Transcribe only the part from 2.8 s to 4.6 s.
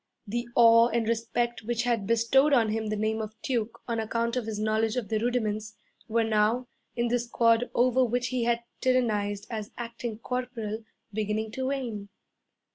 the name of Duke on account of his